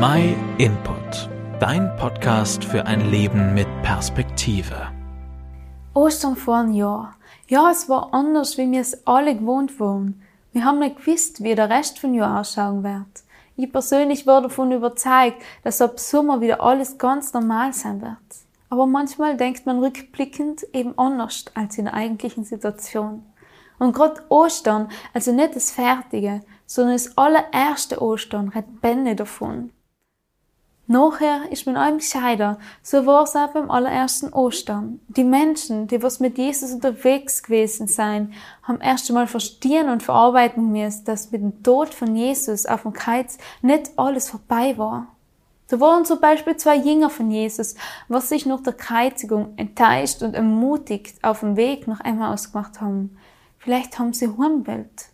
[0.00, 4.88] My Input, dein Podcast für ein Leben mit Perspektive.
[5.94, 7.14] Ostern vor ein Jahr.
[7.46, 10.20] Ja, es war anders, wie wir es alle gewohnt waren.
[10.52, 13.22] Wir haben nicht gewusst, wie der Rest von Jahr ausschauen wird.
[13.56, 18.18] Ich persönlich war davon überzeugt, dass ab Sommer wieder alles ganz normal sein wird.
[18.70, 23.24] Aber manchmal denkt man rückblickend eben anders als in der eigentlichen Situation.
[23.78, 29.70] Und gerade Ostern, also nicht das Fertige, sondern das allererste Ostern, redet Bände davon.
[30.86, 35.00] Nachher ist man allem gescheiter, so war es auch beim allerersten Ostern.
[35.08, 40.72] Die Menschen, die was mit Jesus unterwegs gewesen sein, haben erst einmal verstehen und verarbeiten
[40.72, 45.06] müssen, dass mit dem Tod von Jesus auf dem Kreuz nicht alles vorbei war.
[45.68, 47.76] Da waren zum Beispiel zwei Jünger von Jesus,
[48.08, 53.16] was sich nach der Kreuzigung enttäuscht und ermutigt auf dem Weg noch einmal ausgemacht haben.
[53.58, 55.06] Vielleicht haben sie Hornbild.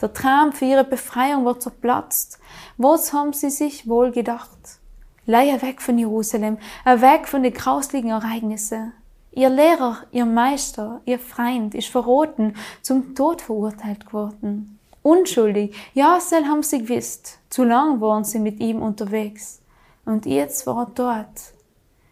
[0.00, 2.38] Der Traum für ihre Befreiung war zerplatzt.
[2.78, 4.80] Was haben sie sich wohl gedacht?
[5.24, 8.92] Leier weg von Jerusalem, weg von den grausligen Ereignissen.
[9.30, 14.78] Ihr Lehrer, ihr Meister, ihr Freund ist verroten, zum Tod verurteilt geworden.
[15.02, 17.38] Unschuldig, ja, sel haben sie gewusst.
[17.50, 19.62] Zu lang waren sie mit ihm unterwegs.
[20.04, 21.54] Und jetzt war er dort.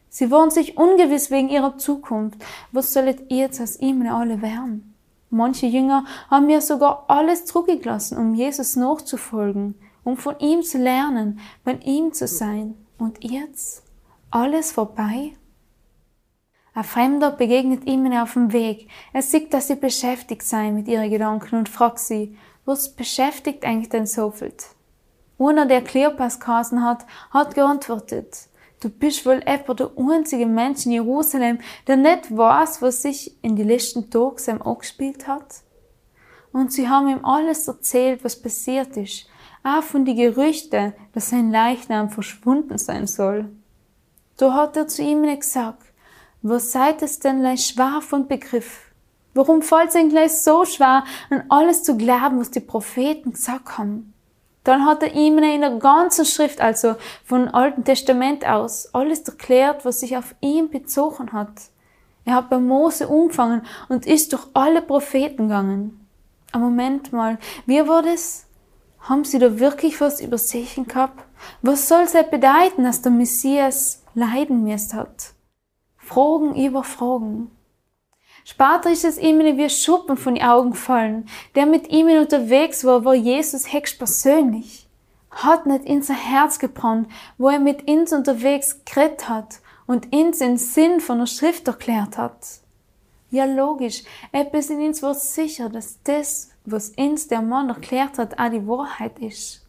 [0.09, 2.45] Sie waren sich ungewiss wegen ihrer Zukunft.
[2.73, 4.95] Was sollet ihr jetzt aus ihm alle werden?
[5.31, 11.39] Manche Jünger haben mir sogar alles zurückgelassen, um Jesus nachzufolgen, um von ihm zu lernen,
[11.65, 12.75] bei ihm zu sein.
[13.01, 13.83] Und jetzt?
[14.31, 15.33] Alles vorbei?
[16.75, 18.89] Ein Fremder begegnet ihnen auf dem Weg.
[19.15, 23.89] Er sieht, dass sie beschäftigt seien mit ihren Gedanken und fragt sie, was beschäftigt eigentlich
[23.89, 24.53] denn so viel?
[25.39, 28.49] Einer, der Kleopas geheißen hat, hat geantwortet,
[28.81, 33.57] du bist wohl etwa der einzige Mensch in Jerusalem, der nicht weiß, was sich in
[33.57, 35.63] die letzten Tagen angespielt hat.
[36.53, 39.27] Und sie haben ihm alles erzählt, was passiert ist,
[39.63, 43.51] auch von die Gerüchte, dass sein Leichnam verschwunden sein soll.
[44.37, 45.83] Da hat er zu ihm gesagt,
[46.43, 48.91] was seid es denn gleich schwer von Begriff?
[49.35, 53.79] Warum fällt es denn gleich so schwer, an alles zu glauben, was die Propheten gesagt
[53.79, 54.15] haben?
[54.65, 59.85] Dann hat er ihm in der ganzen Schrift, also vom Alten Testament aus, alles erklärt,
[59.85, 61.53] was sich auf ihn bezogen hat.
[62.25, 66.07] Er hat bei Mose umgefangen und ist durch alle Propheten gegangen.
[66.53, 68.47] Aber Moment mal, wie war das?
[69.01, 71.25] Haben sie da wirklich was übersehen gehabt?
[71.63, 75.33] Was soll es bedeuten, dass der Messias leiden müsst hat?
[75.97, 77.51] Fragen über Fragen.
[78.45, 81.29] Später ist es ihm wie Schuppen von den Augen gefallen.
[81.55, 84.89] Der mit ihm unterwegs war, war Jesus höchst persönlich.
[85.31, 90.39] Hat nicht in sein Herz gebrannt, wo er mit uns unterwegs geredet hat und uns
[90.39, 92.61] den Sinn von der Schrift erklärt hat.
[93.31, 94.03] Ja, logisch.
[94.33, 98.67] Etwas in uns war sicher, dass das, was uns der Mann erklärt hat, auch die
[98.67, 99.67] Wahrheit ist.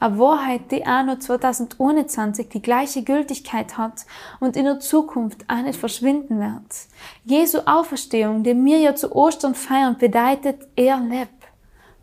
[0.00, 4.04] Eine Wahrheit, die auch noch 2021 die gleiche Gültigkeit hat
[4.40, 6.88] und in der Zukunft auch nicht verschwinden wird.
[7.24, 11.30] Jesu Auferstehung, die wir ja zu Ostern feiern, bedeutet, er lebt.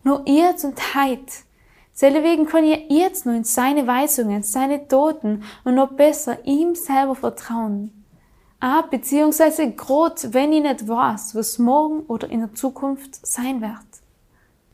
[0.02, 1.44] Nur jetzt und heute.
[2.00, 7.14] Deswegen kann ihr jetzt nur in seine Weisungen, seine Toten und noch besser ihm selber
[7.14, 7.99] vertrauen.
[8.62, 13.72] Ah, beziehungsweise grad, wenn ich nicht weiß, was morgen oder in der Zukunft sein wird.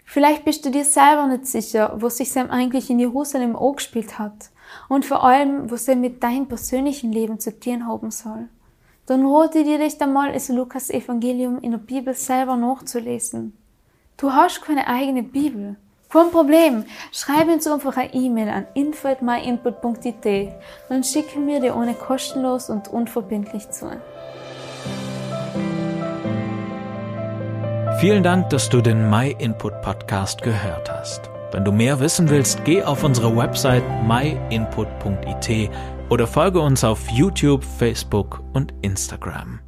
[0.05, 4.51] Vielleicht bist du dir selber nicht sicher, was sich Sam eigentlich in Jerusalem angespielt hat
[4.89, 8.49] und vor allem, was er mit deinem persönlichen Leben zu tun haben soll.
[9.07, 13.57] Dann rate dir dich einmal das Lukas Evangelium in der Bibel selber nachzulesen.
[14.17, 15.77] Du hast keine eigene Bibel.
[16.17, 16.87] Kein Problem.
[17.13, 20.55] Schreib uns einfach eine E-Mail an info@myinput.it.
[20.89, 23.91] Dann schicken wir dir ohne kostenlos und unverbindlich zu.
[28.01, 31.29] Vielen Dank, dass du den My Input Podcast gehört hast.
[31.53, 35.71] Wenn du mehr wissen willst, geh auf unsere Website myinput.it
[36.09, 39.61] oder folge uns auf YouTube, Facebook und Instagram.